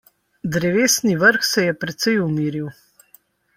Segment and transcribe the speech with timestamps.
[0.55, 2.73] Drevesni vrh se je precej umiril.